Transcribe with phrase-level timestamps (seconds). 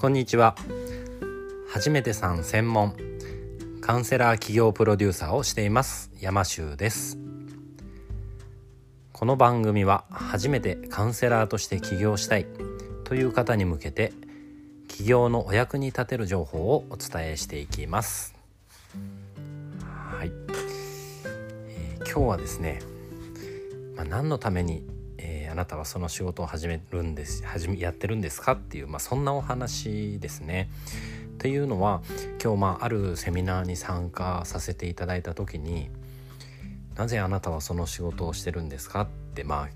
[0.00, 0.56] こんにちは。
[1.68, 2.96] 初めてさん専門
[3.82, 7.18] カウンセラー企業プロデューサーをしています山修です。
[9.12, 12.46] この番組は初めてカウンセラーとして起業したい
[13.04, 14.14] という方に向けて
[14.88, 18.34] 起業のお役に立てる情報をお伝えしていきます。
[19.84, 20.32] はい、
[21.68, 22.80] えー、今日はですね、
[23.96, 24.82] まあ、何のために
[25.50, 28.52] あなたはその仕事を始めるんです始めやってるんですか？
[28.52, 30.70] っていう、まあ、そんなお話ですね。
[31.34, 32.02] っていうのは
[32.42, 35.90] 今日まああるセミナーに参加させていただいた時に
[36.96, 39.68] 「なぜあなたはその仕事をしてるんですか?」ってまあ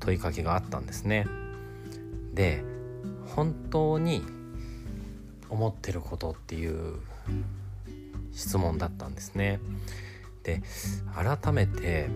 [0.00, 1.26] 問いかけがあったんですね。
[2.32, 2.62] で
[3.34, 4.22] 本当に
[5.48, 7.00] 思ってることっていう
[8.32, 9.60] 質問だったんですね。
[10.42, 10.62] で
[11.14, 12.08] 改めて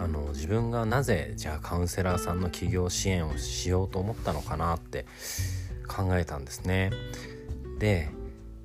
[0.00, 5.06] あの自分がなぜじゃあカウンセラーさんの起業支援をしようと思ったのかなって
[5.88, 6.90] 考えたんですね。
[7.78, 8.10] で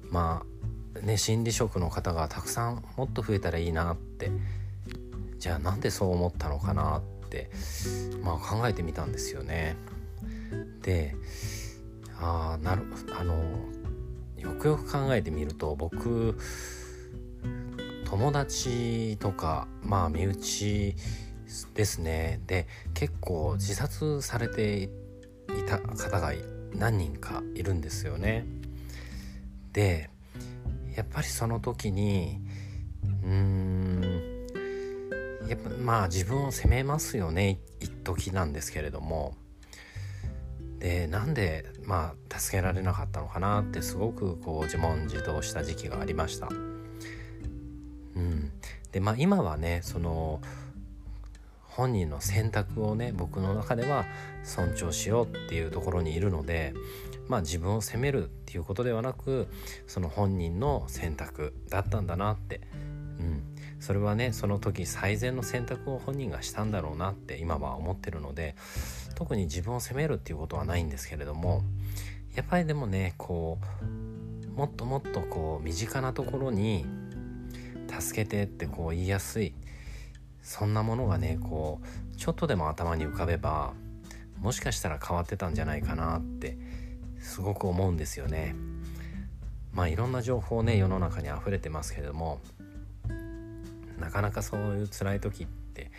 [0.09, 0.43] ま
[0.95, 4.31] あね心理職の方がたくさんもっと増えたらいいなって
[5.39, 7.49] じゃあなんでそう思ったのかなって、
[8.21, 9.75] まあ、考えてみたんですよね。
[10.83, 11.15] で
[12.19, 12.83] あなる
[13.17, 13.43] あの
[14.37, 16.37] よくよく考えてみると僕
[18.13, 20.95] 友達とかまあ身内
[21.73, 24.89] ですねで結構自殺されてい
[25.67, 26.31] た方が
[26.75, 28.45] 何人かいるんですよね。
[29.71, 30.11] で
[30.95, 32.39] やっぱりその時に
[33.23, 34.47] うーん
[35.47, 39.33] やっぱまあ自分を責めますよね一時なんですけれども
[40.77, 46.72] でなんでまあ助けられなかったのかなってすごくこう自問自答した時期がありました。
[48.15, 48.51] うん、
[48.91, 50.41] でまあ今はねその
[51.75, 54.05] 本人の選択をね僕の中では
[54.43, 56.73] 尊重しようっていうところにいるので
[57.27, 59.47] まあ自分を責めるっていうことではなく
[59.87, 62.61] その本人の選択だったんだなって、
[63.19, 63.43] うん、
[63.79, 68.55] それはねその時最善の選択を本人がしたんだろうなって今は思ってるので
[69.15, 71.63] 特に自分を責めるっていうことはないんですけれども
[72.35, 76.85] やっぱりでもねこうもっともっとこう身近なところに
[77.99, 79.53] 助けてってこう言いやすい
[80.41, 83.73] そんなものがねこうちょっとでも頭に浮かべば
[84.39, 86.57] もしかしたら変わってたんじゃないかなって
[87.19, 88.55] すごく思うんですよね。
[89.71, 92.39] まあいろんな情報ね世の中に溢れてますけれども
[93.99, 95.89] なかなかそういう辛い時って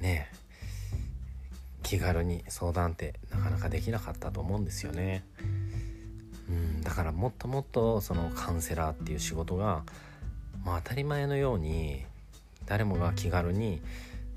[0.00, 0.32] ね
[1.82, 5.24] 気軽に相談ってなかなかできなかったと思うんですよね。
[6.48, 9.84] うん、だからもっともっとそのカウンセラーっていう仕事が
[10.64, 12.04] まあ、当たり前のように
[12.66, 13.80] 誰もが気軽に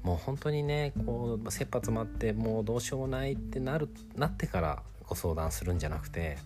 [0.03, 6.37] もう本当にねこう切羽詰まってもうどうしようもないってなるなってからご相談するんじゃなくて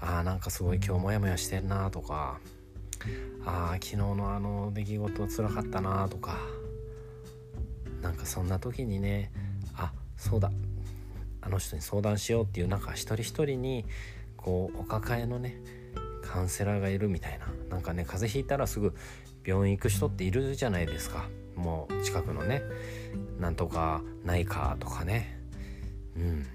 [0.00, 2.38] ああなんかすごい今日モヤモヤしてんなとか
[3.44, 6.38] ああ昨日のあの出来事つらかったなとか
[8.02, 9.32] なんかそんな時にね
[9.76, 10.50] あそうだ
[11.40, 13.84] あの人に相談しようっていうなんか一人一人に
[14.36, 15.56] こうお抱えのね
[16.24, 17.46] カウンセラーがいるみたいな。
[17.70, 18.94] なんかね風邪ひいたらすぐ
[19.44, 21.28] 病院行く人っているじゃないですか。
[21.56, 22.62] もう近くのね。
[23.38, 25.40] なんとかないかとかね。
[26.16, 26.46] うん。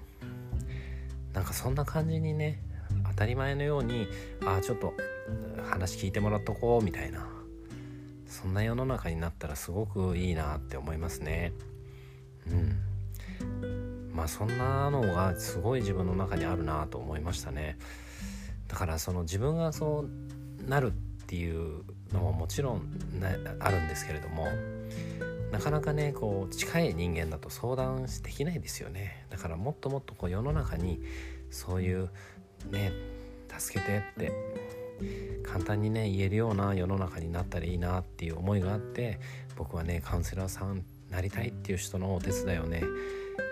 [1.32, 2.60] なんかそんな感じにね
[3.08, 4.08] 当たり前のように
[4.44, 4.94] ああちょっと
[5.64, 7.26] 話聞いてもらっとこうみたいな。
[8.26, 11.52] そんな世の中になったらすごくいいなって思いますね。
[12.48, 14.10] うん。
[14.14, 17.76] まあそんなのがすごい自分の中にあるなと思いましたね。
[18.70, 21.82] だからその自分がそうなるっていう
[22.12, 22.82] のももちろん
[23.58, 24.46] あるんですけれども
[25.50, 29.26] なかなかねこう近い人間だと相談できないですよね。
[29.30, 31.00] だからもっともっとこう世の中に
[31.50, 32.10] そういう
[32.70, 32.92] ね
[33.58, 34.32] 助けてって
[35.42, 39.18] 簡単にね言えるような世の中になったらいいなっていう思いがあって
[39.56, 42.84] 僕はねカウンセラーさんなりたいっていう人のお手伝いをね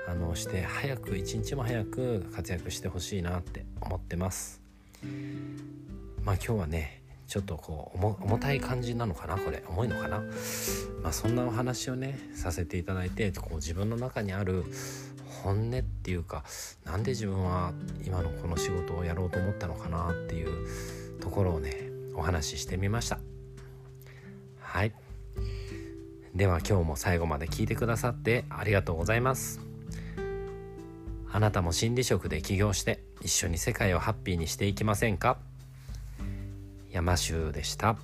[0.06, 4.57] あのして早く一日も早く活躍してほしいなって思ってます。
[6.24, 9.62] まあ今日はねちょっとこう重たい感じなのかなこれ。
[9.68, 10.20] 重いのかな？
[11.02, 14.64] まあそんなお話をねさせていただいてこう自分の中にある
[15.42, 16.44] 本音っていうか
[16.84, 17.72] 何で自分は
[18.04, 23.20] 今のこの仕事をやろうと思ったのかなっていうところをねお話ししてみました。
[24.60, 24.92] はい。
[26.34, 29.60] では今日も最後まで聞いてくださってありがとうございます。
[31.30, 35.38] あなたも心理職で起業して一緒に世界をハッピーにしていきませんか？
[36.91, 37.97] 山州でした。